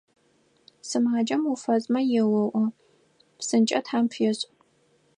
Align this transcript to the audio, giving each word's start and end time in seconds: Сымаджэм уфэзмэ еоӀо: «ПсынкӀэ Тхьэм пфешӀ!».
Сымаджэм 0.87 1.41
уфэзмэ 1.51 2.01
еоӀо: 2.21 2.63
«ПсынкӀэ 3.37 3.79
Тхьэм 3.85 4.05
пфешӀ!». 4.09 4.43